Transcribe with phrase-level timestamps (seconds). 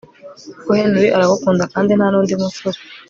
[0.55, 2.77] kuko Henry aragukunda kandi nta nundi musore